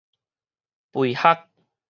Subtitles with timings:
[0.91, 1.45] 肥礐